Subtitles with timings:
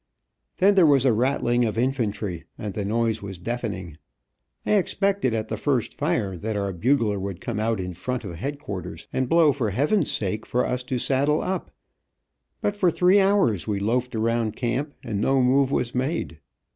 [0.57, 3.99] Then there was a rattling of infantry, and the noise was deafening.
[4.65, 8.33] I expected at the first fire that our bugler would come out in front of
[8.33, 11.69] headquarters and blow for heaven's sake, for us to saddle up,
[12.61, 16.39] but for three hours we loafed around camp and no move was made.